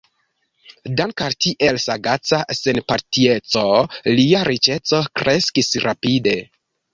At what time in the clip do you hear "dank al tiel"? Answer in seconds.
1.01-1.77